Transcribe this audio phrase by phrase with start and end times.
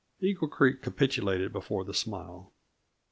[0.19, 2.53] Eagle Creek capitulated before the smile.